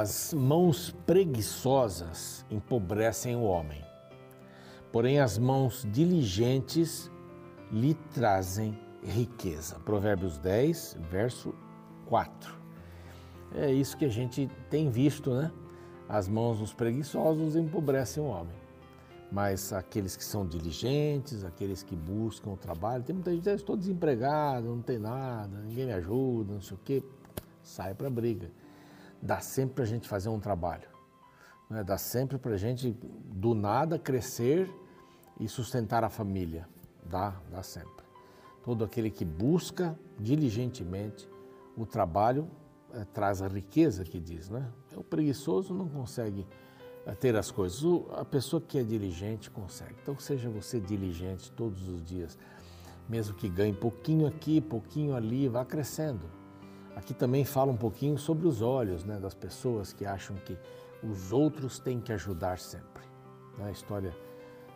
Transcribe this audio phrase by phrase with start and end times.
[0.00, 3.84] As mãos preguiçosas empobrecem o homem,
[4.90, 7.10] porém as mãos diligentes
[7.70, 9.78] lhe trazem riqueza.
[9.80, 11.54] Provérbios 10, verso
[12.06, 12.58] 4.
[13.54, 15.52] É isso que a gente tem visto, né?
[16.08, 18.56] As mãos dos preguiçosos empobrecem o homem.
[19.30, 23.76] Mas aqueles que são diligentes, aqueles que buscam o trabalho, tem muita gente, eu estou
[23.76, 27.04] desempregado, não tem nada, ninguém me ajuda, não sei o quê,
[27.62, 28.50] sai para a briga.
[29.22, 30.88] Dá sempre para a gente fazer um trabalho.
[31.68, 31.84] Né?
[31.84, 34.70] Dá sempre para a gente, do nada, crescer
[35.38, 36.68] e sustentar a família.
[37.04, 38.04] Dá, dá sempre.
[38.62, 41.28] Todo aquele que busca diligentemente
[41.76, 42.48] o trabalho
[42.92, 44.68] é, traz a riqueza que diz, né?
[44.94, 46.46] O preguiçoso não consegue
[47.06, 47.82] é, ter as coisas.
[47.82, 49.94] O, a pessoa que é diligente consegue.
[50.02, 52.38] Então seja você diligente todos os dias,
[53.08, 56.39] mesmo que ganhe pouquinho aqui, pouquinho ali, vá crescendo.
[56.96, 60.56] Aqui também fala um pouquinho sobre os olhos, né, das pessoas que acham que
[61.02, 63.02] os outros têm que ajudar sempre.
[63.58, 63.70] Né?
[63.72, 64.14] História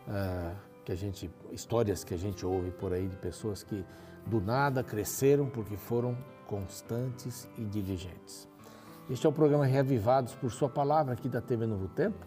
[0.08, 3.84] uh, que a gente, histórias que a gente ouve por aí de pessoas que
[4.26, 8.48] do nada cresceram porque foram constantes e diligentes.
[9.10, 12.26] Este é o programa Reavivados por Sua Palavra aqui da TV Novo Tempo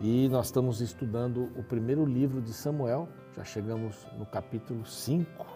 [0.00, 5.53] e nós estamos estudando o primeiro livro de Samuel, já chegamos no capítulo 5.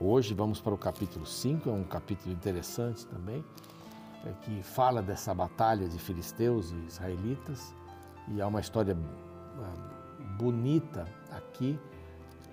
[0.00, 3.44] Hoje vamos para o capítulo 5, é um capítulo interessante também,
[4.24, 7.74] é, que fala dessa batalha de filisteus e israelitas
[8.28, 8.96] e há uma história
[9.56, 11.76] ah, bonita aqui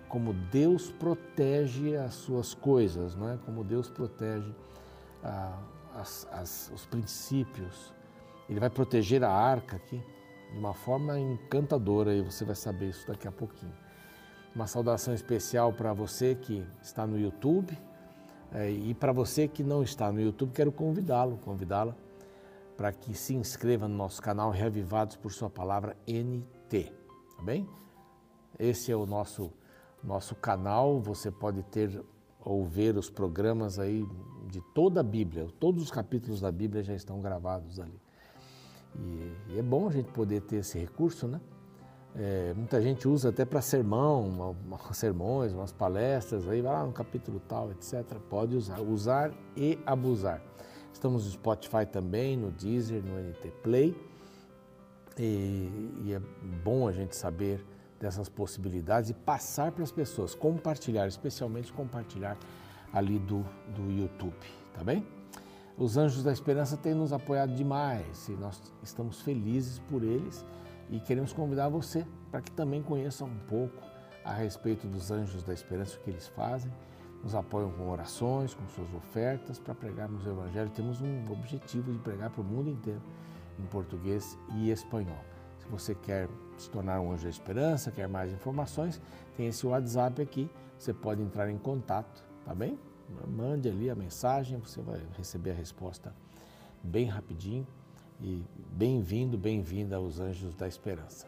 [0.09, 3.37] como Deus protege as suas coisas, não é?
[3.45, 4.51] como Deus protege
[5.23, 5.59] ah,
[5.93, 7.93] as, as, os princípios.
[8.49, 10.01] Ele vai proteger a arca aqui
[10.51, 13.84] de uma forma encantadora e você vai saber isso daqui a pouquinho.
[14.55, 17.77] Uma saudação especial para você que está no YouTube
[18.53, 21.93] é, e para você que não está no YouTube, quero convidá-lo, convidá-la
[22.77, 26.93] para que se inscreva no nosso canal Reavivados por Sua Palavra NT,
[27.35, 27.67] tá bem?
[28.57, 29.51] Esse é o nosso
[30.01, 32.01] nosso canal, você pode ter
[32.39, 34.07] ou ver os programas aí
[34.47, 37.99] de toda a Bíblia, todos os capítulos da Bíblia já estão gravados ali.
[38.95, 41.41] E, e é bom a gente poder ter esse recurso, né?
[42.17, 46.85] É, muita gente usa até para sermão, uma, uma, sermões, umas palestras, aí vai lá
[46.85, 48.03] no capítulo tal, etc.
[48.29, 50.41] Pode usar, usar e abusar.
[50.93, 53.95] Estamos no Spotify também, no Deezer, no NT Play.
[55.17, 56.21] E, e é
[56.63, 57.65] bom a gente saber
[57.99, 62.37] dessas possibilidades e passar para as pessoas, compartilhar, especialmente compartilhar
[62.93, 63.45] ali do,
[63.75, 64.35] do YouTube,
[64.73, 65.05] tá bem?
[65.77, 70.45] Os Anjos da Esperança têm nos apoiado demais e nós estamos felizes por eles
[70.89, 73.81] e queremos convidar você para que também conheça um pouco
[74.23, 76.71] a respeito dos Anjos da Esperança, o que eles fazem.
[77.23, 80.69] Nos apoiam com orações, com suas ofertas para pregarmos o Evangelho.
[80.69, 83.01] Temos um objetivo de pregar para o mundo inteiro,
[83.59, 85.23] em português e espanhol.
[85.59, 89.01] Se você quer se tornar um anjo da esperança, quer mais informações,
[89.35, 92.77] tem esse WhatsApp aqui, você pode entrar em contato, tá bem?
[93.27, 96.13] Mande ali a mensagem, você vai receber a resposta
[96.83, 97.65] bem rapidinho.
[98.21, 101.27] E bem-vindo, bem-vinda aos Anjos da Esperança.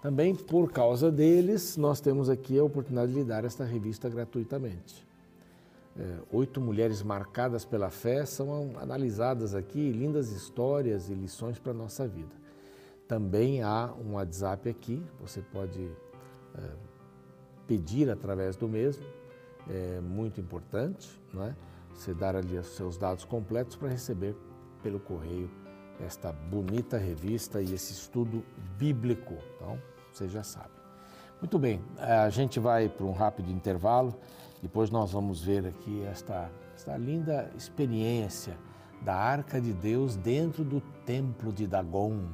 [0.00, 5.06] Também por causa deles, nós temos aqui a oportunidade de lhe dar esta revista gratuitamente.
[5.94, 11.74] É, oito mulheres marcadas pela fé são analisadas aqui, lindas histórias e lições para a
[11.74, 12.34] nossa vida.
[13.06, 15.84] Também há um WhatsApp aqui, você pode
[16.54, 16.70] é,
[17.66, 19.04] pedir através do mesmo,
[19.68, 21.54] é muito importante, não é?
[21.94, 24.34] Você dar ali os seus dados completos para receber
[24.82, 25.48] pelo correio
[26.00, 28.44] esta bonita revista e esse estudo
[28.78, 29.34] bíblico.
[29.56, 29.78] Então,
[30.12, 30.70] você já sabe.
[31.40, 34.14] Muito bem, a gente vai para um rápido intervalo,
[34.62, 38.56] depois nós vamos ver aqui esta, esta linda experiência
[39.00, 42.28] da Arca de Deus dentro do Templo de Dagon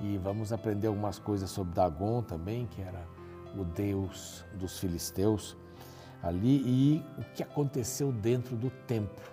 [0.00, 3.04] e vamos aprender algumas coisas sobre Dagon também, que era
[3.56, 5.56] o deus dos filisteus
[6.22, 9.24] ali, e o que aconteceu dentro do templo,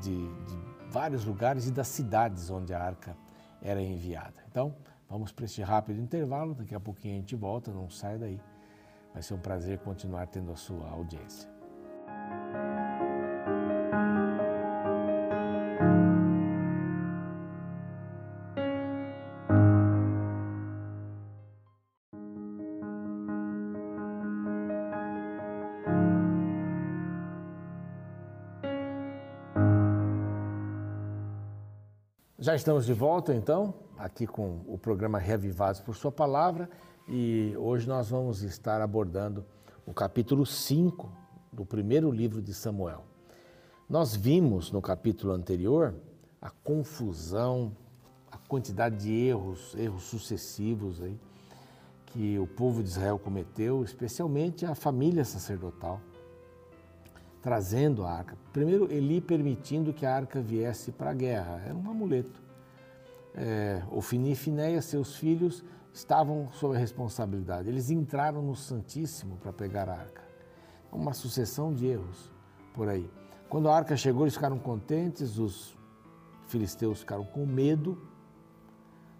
[0.00, 3.16] de, de vários lugares e das cidades onde a arca
[3.62, 4.34] era enviada.
[4.50, 4.74] Então,
[5.08, 8.40] vamos para este rápido intervalo, daqui a pouquinho a gente volta, não sai daí.
[9.12, 11.59] Vai ser um prazer continuar tendo a sua audiência.
[32.50, 36.68] Já estamos de volta então, aqui com o programa Reavivados por Sua Palavra
[37.06, 39.46] e hoje nós vamos estar abordando
[39.86, 41.08] o capítulo 5
[41.52, 43.04] do primeiro livro de Samuel.
[43.88, 45.94] Nós vimos no capítulo anterior
[46.42, 47.70] a confusão
[48.48, 51.16] quantidade de erros, erros sucessivos aí,
[52.06, 56.00] que o povo de Israel cometeu, especialmente a família sacerdotal,
[57.42, 58.36] trazendo a arca.
[58.52, 62.42] Primeiro, Eli permitindo que a arca viesse para a guerra, era um amuleto.
[63.34, 67.68] É, Ofini e Finéia, seus filhos, estavam sob a responsabilidade.
[67.68, 70.22] Eles entraram no Santíssimo para pegar a arca.
[70.92, 72.30] Uma sucessão de erros
[72.74, 73.08] por aí.
[73.48, 75.76] Quando a arca chegou, eles ficaram contentes, os
[76.46, 77.98] filisteus ficaram com medo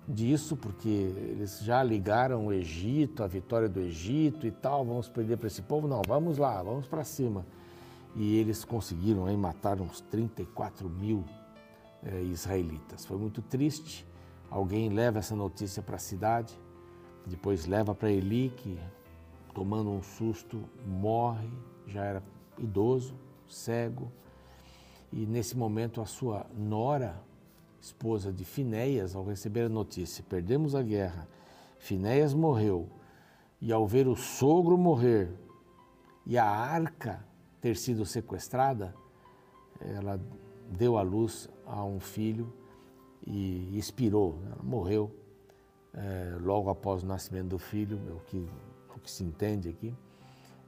[0.06, 5.37] disso, porque eles já ligaram o Egito, a vitória do Egito e tal, vamos perder
[5.37, 5.87] para esse povo?
[5.87, 7.46] Não, vamos lá, vamos para cima.
[8.15, 11.25] E eles conseguiram aí matar uns 34 mil
[12.03, 13.05] é, israelitas.
[13.05, 14.07] Foi muito triste.
[14.51, 16.59] Alguém leva essa notícia para a cidade,
[17.25, 18.79] depois leva para Eli, que
[19.55, 21.49] tomando um susto morre,
[21.87, 22.23] já era
[22.59, 23.15] idoso,
[23.49, 24.11] cego.
[25.12, 27.23] E nesse momento a sua nora,
[27.81, 31.29] esposa de Finéias, ao receber a notícia, perdemos a guerra,
[31.79, 32.89] Finéias morreu,
[33.61, 35.31] e ao ver o sogro morrer
[36.27, 37.25] e a arca
[37.61, 38.95] ter sido sequestrada,
[39.81, 40.21] ela
[40.71, 42.53] deu à luz a um filho
[43.27, 45.15] e expirou, ela morreu
[45.93, 48.49] é, logo após o nascimento do filho, é o que,
[48.95, 49.95] o que se entende aqui.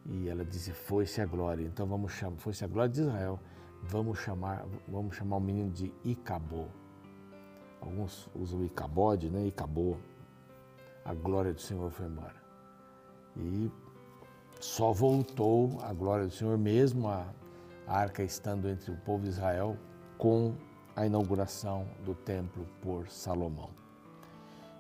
[0.06, 1.65] E ela disse: Foi-se a glória.
[1.65, 3.39] Então vamos chamar, foi-se a glória de Israel.
[3.85, 6.67] Vamos chamar, vamos chamar o menino de Icabô.
[7.81, 9.47] Alguns usam Icabode, né?
[9.47, 9.97] Icabô.
[11.05, 12.41] A glória do Senhor foi embora.
[13.37, 13.71] E
[14.62, 17.26] só voltou a glória do Senhor, mesmo a
[17.85, 19.76] arca estando entre o povo de Israel,
[20.17, 20.55] com
[20.94, 23.70] a inauguração do templo por Salomão.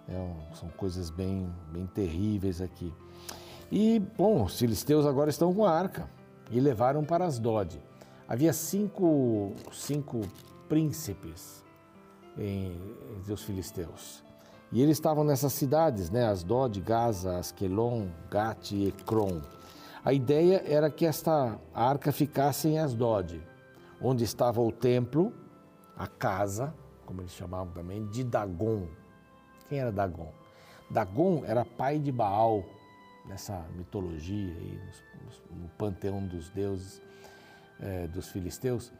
[0.08, 2.94] É, são coisas bem, bem terríveis aqui.
[3.72, 6.08] E, bom, os filisteus agora estão com a arca
[6.50, 7.82] e levaram para Asdod.
[8.28, 10.20] Havia cinco, cinco
[10.68, 11.64] príncipes
[12.38, 14.22] entre os filisteus.
[14.72, 16.26] E eles estavam nessas cidades, né?
[16.26, 19.42] Asdod, Gaza, Askelon, Gat e Ekron.
[20.02, 23.40] A ideia era que esta arca ficasse em Asdod,
[24.00, 25.32] onde estava o templo,
[25.96, 26.74] a casa,
[27.04, 28.88] como eles chamavam também, de Dagon.
[29.68, 30.32] Quem era Dagon?
[30.90, 32.64] Dagon era pai de Baal,
[33.26, 34.80] nessa mitologia, aí,
[35.50, 37.00] no panteão dos deuses
[37.78, 38.90] é, dos filisteus.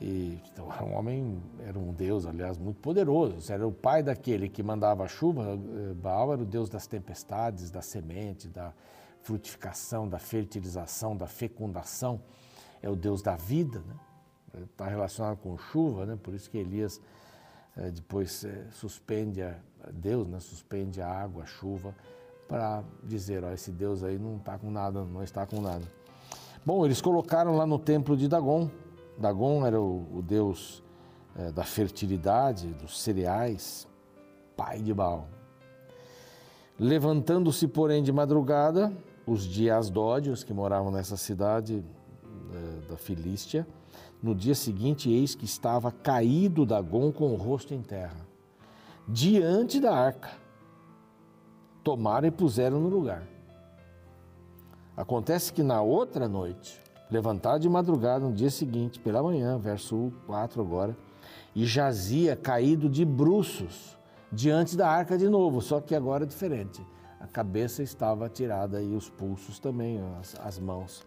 [0.00, 3.52] E, então, era um homem, era um deus, aliás, muito poderoso.
[3.52, 5.58] Era o pai daquele que mandava a chuva.
[5.58, 8.72] Eh, Baal era o deus das tempestades, da semente, da
[9.20, 12.20] frutificação, da fertilização, da fecundação.
[12.82, 13.94] É o deus da vida, né?
[14.64, 16.18] Está relacionado com chuva, né?
[16.20, 16.98] Por isso que Elias
[17.76, 19.54] é, depois é, suspende a
[19.92, 20.40] Deus, né?
[20.40, 21.94] Suspende a água, a chuva,
[22.48, 25.84] para dizer, ó, esse Deus aí não está com nada, não está com nada.
[26.64, 28.70] Bom, eles colocaram lá no templo de Dagon.
[29.20, 30.82] Dagon era o, o deus
[31.36, 33.86] é, da fertilidade, dos cereais,
[34.56, 35.28] pai de Baal.
[36.78, 38.90] Levantando-se, porém, de madrugada,
[39.26, 41.84] os de Asdod, os que moravam nessa cidade
[42.52, 43.66] é, da Filístia,
[44.22, 48.26] no dia seguinte, eis que estava caído Dagon com o rosto em terra,
[49.06, 50.30] diante da arca.
[51.84, 53.22] Tomaram e puseram no lugar.
[54.96, 56.78] Acontece que na outra noite,
[57.10, 60.96] levantado de madrugada, no dia seguinte, pela manhã, verso 4 agora,
[61.54, 63.98] e jazia caído de bruços
[64.32, 66.80] diante da arca de novo, só que agora é diferente.
[67.18, 71.04] A cabeça estava tirada e os pulsos também, as, as mãos.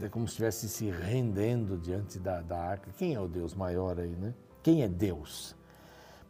[0.00, 2.90] É como se estivesse se rendendo diante da, da arca.
[2.96, 4.34] Quem é o Deus maior aí, né?
[4.62, 5.54] Quem é Deus?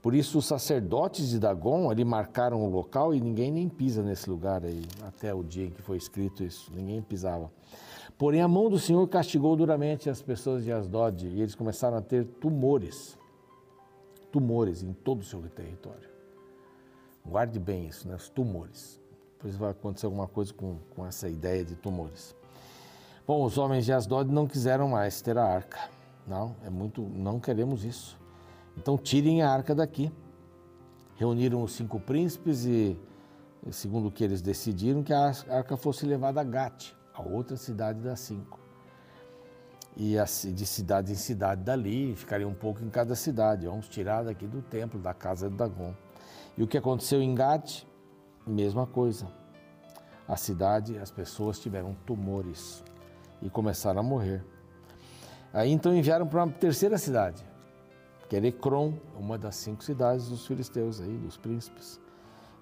[0.00, 4.28] Por isso os sacerdotes de Dagon ali marcaram o local e ninguém nem pisa nesse
[4.28, 7.52] lugar aí, até o dia em que foi escrito isso, ninguém pisava.
[8.18, 12.00] Porém a mão do Senhor castigou duramente as pessoas de Asdod e eles começaram a
[12.00, 13.18] ter tumores,
[14.30, 16.08] tumores em todo o seu território.
[17.24, 18.14] Guarde bem isso, né?
[18.14, 19.00] Os tumores.
[19.34, 22.34] Depois vai acontecer alguma coisa com, com essa ideia de tumores.
[23.26, 25.78] Bom, os homens de Asdod não quiseram mais ter a arca.
[26.26, 28.18] Não, é muito, não queremos isso.
[28.76, 30.12] Então tirem a arca daqui.
[31.16, 32.98] Reuniram os cinco príncipes e,
[33.70, 38.00] segundo o que eles decidiram, que a arca fosse levada a Gate, a outra cidade
[38.00, 38.58] das cinco.
[39.96, 40.16] E
[40.54, 43.66] de cidade em cidade dali, ficaria um pouco em cada cidade.
[43.66, 45.94] Vamos tirar daqui do templo, da casa de Dagon.
[46.56, 47.84] E o que aconteceu em Gate?
[48.46, 49.26] Mesma coisa.
[50.26, 52.82] A cidade, as pessoas tiveram tumores
[53.42, 54.44] e começaram a morrer.
[55.52, 57.44] Aí então enviaram para uma terceira cidade,
[58.28, 62.00] que era Ecrom, uma das cinco cidades dos filisteus aí, dos príncipes.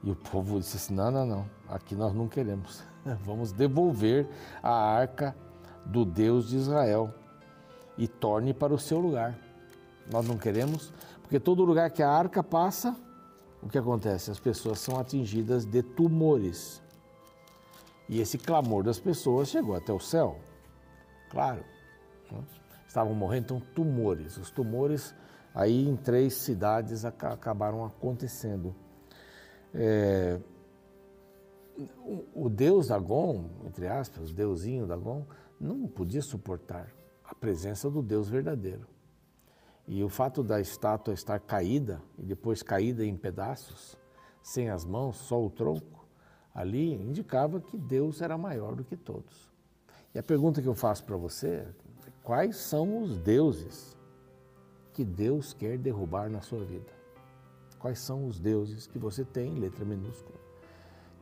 [0.02, 2.82] E o povo disse assim: não, não, não, aqui nós não queremos.
[3.24, 4.28] Vamos devolver
[4.62, 5.36] a arca
[5.84, 7.12] do Deus de Israel
[7.96, 9.38] e torne para o seu lugar.
[10.10, 10.92] Nós não queremos,
[11.22, 12.96] porque todo lugar que a arca passa,
[13.62, 14.30] o que acontece?
[14.30, 16.82] As pessoas são atingidas de tumores.
[18.08, 20.40] E esse clamor das pessoas chegou até o céu.
[21.30, 21.62] Claro.
[22.30, 22.42] Né?
[22.86, 24.36] Estavam morrendo então, tumores.
[24.36, 25.14] Os tumores
[25.54, 28.74] aí em três cidades acabaram acontecendo.
[29.74, 30.40] É,
[32.34, 35.24] o, deus Dagon, entre aspas, o deusinho Dagon,
[35.58, 36.92] não podia suportar
[37.24, 38.86] a presença do Deus verdadeiro.
[39.86, 43.96] E o fato da estátua estar caída e depois caída em pedaços,
[44.42, 46.06] sem as mãos, só o tronco,
[46.54, 49.50] ali indicava que Deus era maior do que todos.
[50.14, 51.68] E a pergunta que eu faço para você é:
[52.22, 53.96] quais são os deuses
[54.92, 56.99] que Deus quer derrubar na sua vida?
[57.80, 60.38] Quais são os deuses que você tem, letra minúscula?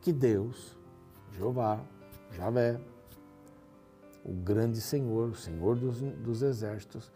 [0.01, 0.77] Que Deus,
[1.31, 1.81] Jeová,
[2.31, 2.79] Javé,
[4.25, 7.11] o grande Senhor, o Senhor dos, dos exércitos,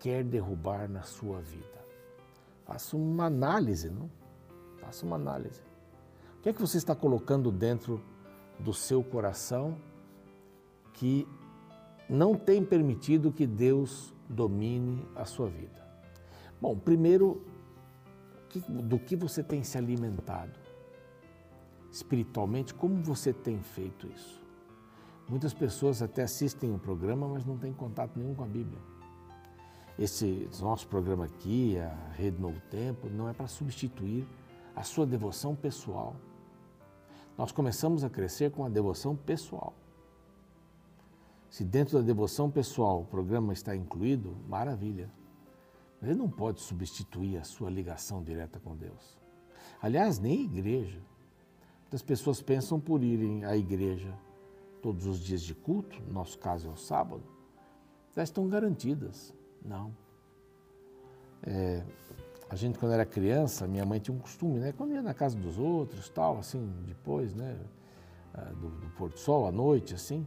[0.00, 1.78] quer derrubar na sua vida.
[2.66, 4.10] Faça uma análise, não?
[4.80, 5.60] Faça uma análise.
[6.38, 8.02] O que é que você está colocando dentro
[8.58, 9.78] do seu coração
[10.92, 11.26] que
[12.10, 15.86] não tem permitido que Deus domine a sua vida?
[16.60, 17.40] Bom, primeiro,
[18.56, 20.58] do que você tem se alimentado?
[21.90, 24.40] Espiritualmente, como você tem feito isso?
[25.28, 28.80] Muitas pessoas até assistem o programa, mas não têm contato nenhum com a Bíblia.
[29.98, 34.26] Esse nosso programa aqui, a Rede Novo Tempo, não é para substituir
[34.74, 36.14] a sua devoção pessoal.
[37.36, 39.74] Nós começamos a crescer com a devoção pessoal.
[41.50, 45.10] Se dentro da devoção pessoal o programa está incluído, maravilha.
[46.02, 49.18] Ele não pode substituir a sua ligação direta com Deus.
[49.82, 51.00] Aliás, nem igreja.
[51.82, 54.12] Muitas pessoas pensam por irem à igreja
[54.80, 57.22] todos os dias de culto, no nosso caso é o sábado,
[58.14, 59.34] já estão garantidas.
[59.64, 59.94] Não.
[61.42, 61.84] É,
[62.48, 64.72] a gente, quando era criança, minha mãe tinha um costume, né?
[64.72, 67.58] Quando ia na casa dos outros, tal, assim, depois, né?
[68.32, 70.26] Ah, do, do pôr do sol, à noite, assim,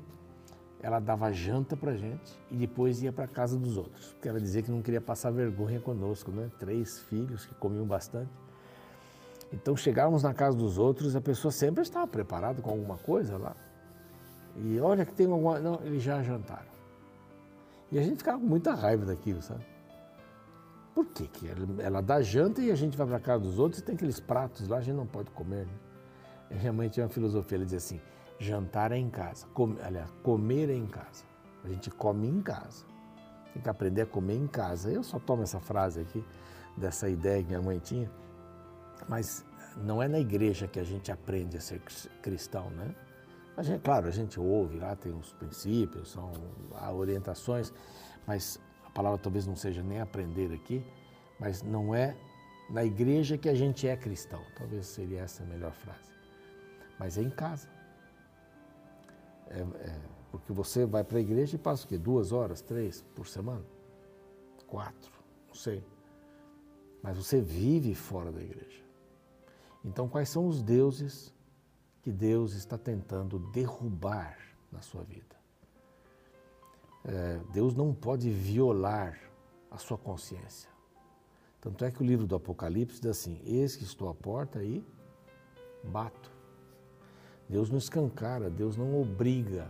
[0.81, 4.13] ela dava janta pra gente e depois ia para casa dos outros.
[4.13, 6.49] Porque dizia que não queria passar vergonha conosco, né?
[6.59, 8.31] Três filhos que comiam bastante.
[9.53, 13.55] Então, chegávamos na casa dos outros, a pessoa sempre estava preparada com alguma coisa lá.
[14.55, 15.59] E olha que tem alguma.
[15.59, 16.71] Não, eles já jantaram.
[17.91, 19.65] E a gente ficava com muita raiva daquilo, sabe?
[20.95, 23.83] Por que ela, ela dá janta e a gente vai para casa dos outros e
[23.85, 25.73] tem aqueles pratos lá, a gente não pode comer, né?
[26.49, 28.01] E minha mãe tinha uma filosofia, ela dizia assim,
[28.41, 31.23] jantar é em casa, com, aliás, comer é em casa.
[31.63, 32.85] A gente come em casa.
[33.53, 34.89] Tem que aprender a comer em casa.
[34.91, 36.25] Eu só tomo essa frase aqui,
[36.75, 38.09] dessa ideia que minha mãe tinha,
[39.07, 39.45] mas
[39.77, 41.79] não é na igreja que a gente aprende a ser
[42.21, 42.95] cristão, né?
[43.55, 46.31] A gente, claro, a gente ouve lá, tem os princípios, são
[46.73, 47.71] há orientações,
[48.25, 50.83] mas a palavra talvez não seja nem aprender aqui,
[51.39, 52.15] mas não é
[52.69, 54.41] na igreja que a gente é cristão.
[54.57, 56.11] Talvez seria essa a melhor frase.
[56.97, 57.80] Mas é em casa.
[59.51, 61.97] É, é, porque você vai para a igreja e passa o quê?
[61.97, 63.65] Duas horas, três por semana?
[64.67, 65.11] Quatro,
[65.47, 65.83] não sei.
[67.03, 68.81] Mas você vive fora da igreja.
[69.83, 71.33] Então, quais são os deuses
[72.01, 74.37] que Deus está tentando derrubar
[74.71, 75.35] na sua vida.
[77.03, 79.19] É, Deus não pode violar
[79.69, 80.69] a sua consciência.
[81.59, 84.83] Tanto é que o livro do Apocalipse diz assim: Eis que estou à porta e
[85.83, 86.31] bato.
[87.51, 89.67] Deus não escancara, Deus não obriga.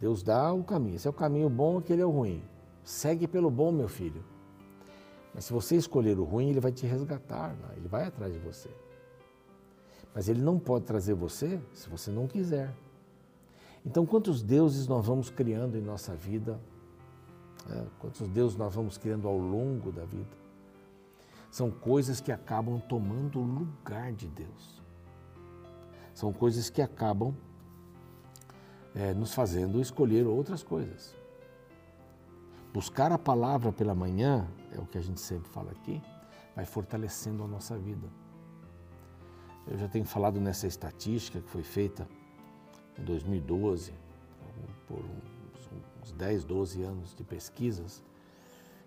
[0.00, 0.96] Deus dá o caminho.
[0.96, 2.42] Esse é o caminho bom, aquele é o ruim.
[2.82, 4.24] Segue pelo bom, meu filho.
[5.34, 7.74] Mas se você escolher o ruim, ele vai te resgatar, né?
[7.76, 8.70] ele vai atrás de você.
[10.14, 12.74] Mas ele não pode trazer você se você não quiser.
[13.84, 16.58] Então, quantos deuses nós vamos criando em nossa vida?
[17.70, 20.36] É, quantos deuses nós vamos criando ao longo da vida?
[21.50, 24.81] São coisas que acabam tomando o lugar de Deus.
[26.14, 27.34] São coisas que acabam
[28.94, 31.14] é, nos fazendo escolher outras coisas.
[32.72, 36.02] Buscar a palavra pela manhã, é o que a gente sempre fala aqui,
[36.54, 38.08] vai fortalecendo a nossa vida.
[39.66, 42.08] Eu já tenho falado nessa estatística que foi feita
[42.98, 43.92] em 2012,
[44.86, 45.70] por uns,
[46.02, 48.02] uns 10, 12 anos de pesquisas,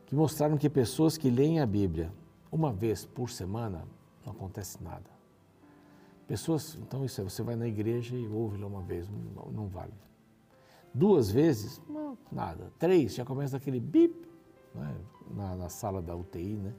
[0.05, 2.11] que mostraram que pessoas que leem a Bíblia
[2.51, 3.87] uma vez por semana
[4.25, 5.14] não acontece nada.
[6.27, 9.67] Pessoas, então isso é, você vai na igreja e ouve lá uma vez, não, não
[9.67, 9.93] vale.
[10.93, 12.71] Duas vezes, não, nada.
[12.79, 14.27] Três, já começa aquele bip,
[14.73, 14.95] né?
[15.31, 16.73] na, na, sala da UTI, né?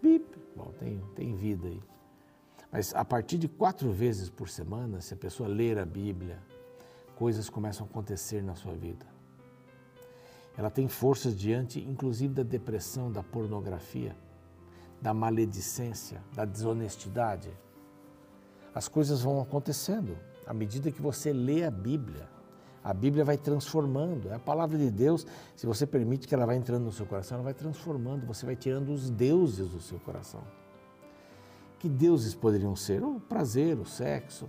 [0.00, 0.24] Bip,
[0.54, 1.82] bom, tem, tem vida aí.
[2.70, 6.42] Mas a partir de quatro vezes por semana, se a pessoa ler a Bíblia,
[7.16, 9.06] coisas começam a acontecer na sua vida.
[10.56, 14.16] Ela tem forças diante, inclusive, da depressão, da pornografia.
[15.00, 17.50] da maledicência, da desonestidade.
[18.76, 22.28] As coisas vão acontecendo à medida que você lê a Bíblia.
[22.84, 25.26] A Bíblia vai transformando, é a palavra de Deus.
[25.56, 28.54] Se você permite que ela vá entrando no seu coração, ela vai transformando, você vai
[28.54, 30.42] tirando os deuses do seu coração.
[31.78, 33.02] Que deuses poderiam ser?
[33.02, 34.46] O prazer, o sexo,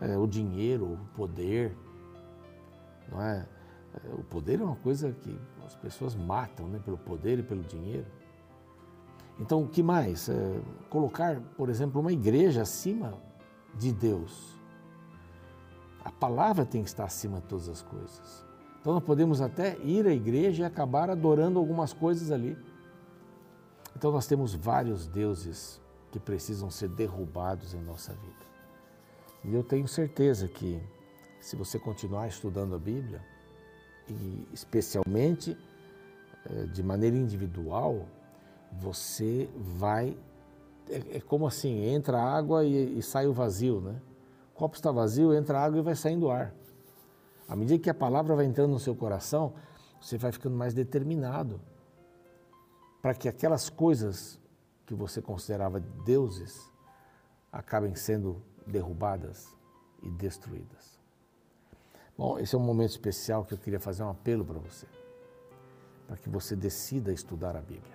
[0.00, 1.76] é, o dinheiro, o poder.
[3.08, 3.46] Não é?
[3.94, 6.80] é o poder é uma coisa que as pessoas matam né?
[6.84, 8.06] pelo poder e pelo dinheiro.
[9.38, 10.28] Então, o que mais?
[10.28, 13.14] É, colocar, por exemplo, uma igreja acima
[13.78, 14.54] de Deus.
[16.04, 18.44] A palavra tem que estar acima de todas as coisas.
[18.80, 22.56] Então nós podemos até ir à igreja e acabar adorando algumas coisas ali.
[23.96, 25.80] Então nós temos vários deuses
[26.12, 28.44] que precisam ser derrubados em nossa vida.
[29.44, 30.80] E eu tenho certeza que
[31.40, 33.22] se você continuar estudando a Bíblia,
[34.08, 35.56] e especialmente
[36.46, 38.06] eh, de maneira individual,
[38.72, 40.16] você vai.
[40.88, 44.00] É, é como assim: entra água e, e sai o vazio, né?
[44.54, 46.54] O copo está vazio, entra água e vai saindo ar.
[47.48, 49.52] À medida que a palavra vai entrando no seu coração,
[50.00, 51.60] você vai ficando mais determinado
[53.02, 54.40] para que aquelas coisas
[54.86, 56.70] que você considerava deuses
[57.52, 59.54] acabem sendo derrubadas
[60.02, 60.98] e destruídas.
[62.16, 64.86] Bom, esse é um momento especial que eu queria fazer um apelo para você,
[66.06, 67.93] para que você decida estudar a Bíblia.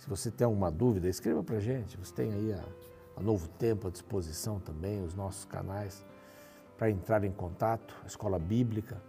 [0.00, 1.96] Se você tem alguma dúvida, escreva para a gente.
[1.96, 2.64] Você tem aí a
[3.20, 6.04] a Novo Tempo à disposição também, os nossos canais
[6.78, 9.00] para entrar em contato, a escola bíblica.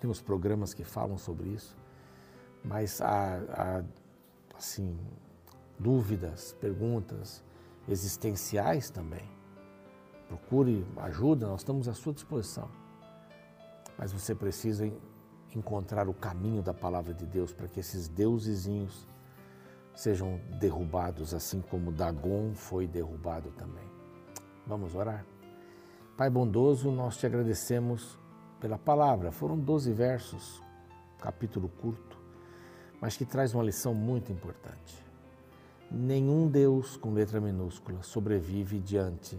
[0.00, 1.76] Temos programas que falam sobre isso,
[2.64, 3.84] mas há, há
[4.56, 4.98] assim,
[5.78, 7.44] dúvidas, perguntas
[7.86, 9.28] existenciais também.
[10.26, 12.70] Procure ajuda, nós estamos à sua disposição.
[13.98, 14.90] Mas você precisa
[15.54, 19.06] encontrar o caminho da palavra de Deus para que esses deusezinhos
[19.94, 23.84] sejam derrubados, assim como Dagon foi derrubado também.
[24.66, 25.24] Vamos orar?
[26.16, 28.18] Pai bondoso, nós te agradecemos
[28.60, 29.32] pela palavra.
[29.32, 30.62] Foram 12 versos,
[31.18, 32.18] capítulo curto,
[33.00, 35.02] mas que traz uma lição muito importante.
[35.90, 39.38] Nenhum Deus com letra minúscula sobrevive diante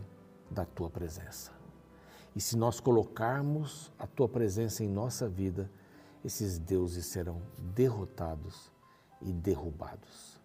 [0.52, 1.52] da tua presença.
[2.36, 5.70] E se nós colocarmos a tua presença em nossa vida,
[6.24, 8.72] esses deuses serão derrotados
[9.22, 10.43] e derrubados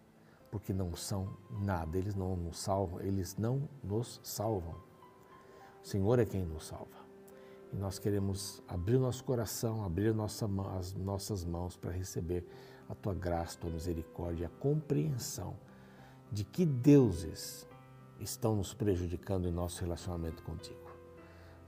[0.51, 4.75] porque não são nada, eles não nos salvam, eles não nos salvam.
[5.83, 6.97] O Senhor é quem nos salva.
[7.71, 12.43] E nós queremos abrir nosso coração, abrir nossa, as nossas mãos para receber
[12.87, 15.55] a tua graça, a tua misericórdia, a compreensão
[16.31, 17.67] de que deuses
[18.19, 20.89] estão nos prejudicando em nosso relacionamento contigo.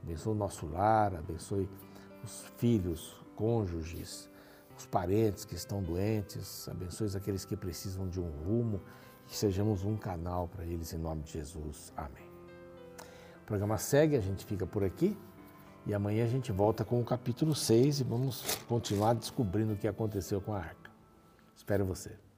[0.02, 1.68] Abençoe o nosso lar, abençoe
[2.24, 4.28] os filhos, cônjuges,
[4.82, 8.80] os parentes que estão doentes, abençoe aqueles que precisam de um rumo,
[9.28, 11.92] que sejamos um canal para eles em nome de Jesus.
[11.96, 12.26] Amém.
[13.42, 15.16] O programa segue, a gente fica por aqui
[15.86, 19.86] e amanhã a gente volta com o capítulo 6 e vamos continuar descobrindo o que
[19.86, 20.90] aconteceu com a arca.
[21.56, 22.31] Espero você.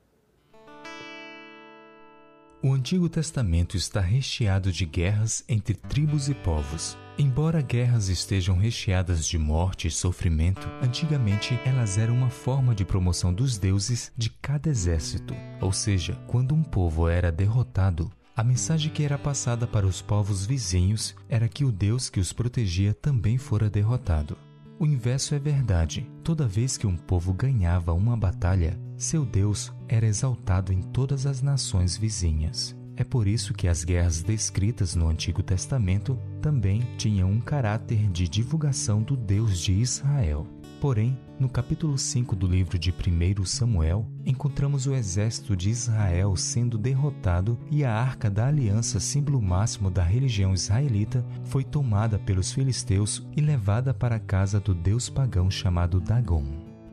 [2.64, 6.96] O Antigo Testamento está recheado de guerras entre tribos e povos.
[7.18, 13.34] Embora guerras estejam recheadas de morte e sofrimento, antigamente elas eram uma forma de promoção
[13.34, 15.34] dos deuses de cada exército.
[15.60, 20.46] Ou seja, quando um povo era derrotado, a mensagem que era passada para os povos
[20.46, 24.38] vizinhos era que o Deus que os protegia também fora derrotado.
[24.78, 26.10] O inverso é verdade.
[26.22, 31.40] Toda vez que um povo ganhava uma batalha, seu Deus era exaltado em todas as
[31.40, 32.76] nações vizinhas.
[32.96, 38.28] É por isso que as guerras descritas no Antigo Testamento também tinham um caráter de
[38.28, 40.46] divulgação do Deus de Israel.
[40.84, 46.76] Porém, no capítulo 5 do livro de 1 Samuel, encontramos o exército de Israel sendo
[46.76, 53.26] derrotado e a arca da aliança, símbolo máximo da religião israelita, foi tomada pelos filisteus
[53.34, 56.44] e levada para a casa do deus pagão chamado Dagon.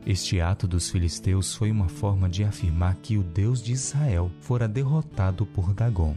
[0.06, 4.66] Este ato dos filisteus foi uma forma de afirmar que o Deus de Israel fora
[4.66, 6.16] derrotado por Dagon.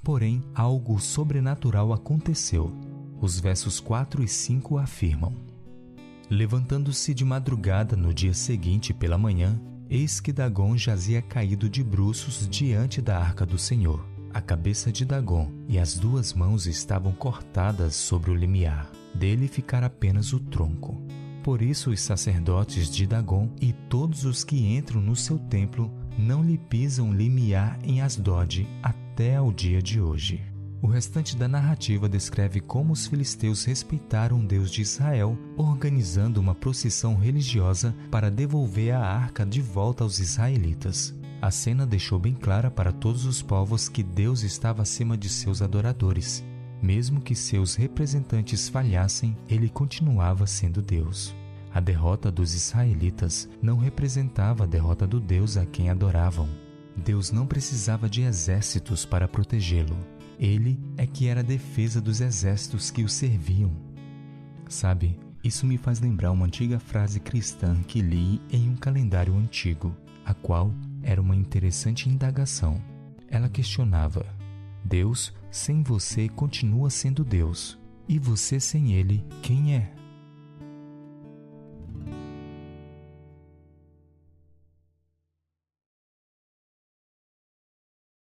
[0.00, 2.72] Porém, algo sobrenatural aconteceu.
[3.20, 5.45] Os versos 4 e 5 afirmam:
[6.28, 12.48] Levantando-se de madrugada no dia seguinte pela manhã, eis que Dagon jazia caído de bruços
[12.48, 14.04] diante da arca do Senhor.
[14.34, 18.90] A cabeça de Dagon e as duas mãos estavam cortadas sobre o limiar.
[19.14, 21.00] Dele ficara apenas o tronco.
[21.44, 26.42] Por isso os sacerdotes de Dagon e todos os que entram no seu templo não
[26.42, 30.42] lhe pisam limiar em Asdod até ao dia de hoje.
[30.86, 36.54] O restante da narrativa descreve como os filisteus respeitaram o Deus de Israel, organizando uma
[36.54, 41.12] procissão religiosa para devolver a arca de volta aos israelitas.
[41.42, 45.60] A cena deixou bem clara para todos os povos que Deus estava acima de seus
[45.60, 46.44] adoradores.
[46.80, 51.34] Mesmo que seus representantes falhassem, ele continuava sendo Deus.
[51.74, 56.48] A derrota dos israelitas não representava a derrota do Deus a quem adoravam.
[56.96, 59.96] Deus não precisava de exércitos para protegê-lo.
[60.38, 63.72] Ele é que era a defesa dos exércitos que o serviam.
[64.68, 69.96] Sabe, isso me faz lembrar uma antiga frase cristã que li em um calendário antigo,
[70.24, 70.72] a qual
[71.02, 72.82] era uma interessante indagação.
[73.28, 74.26] Ela questionava:
[74.84, 79.95] Deus sem você continua sendo Deus, e você sem ele, quem é?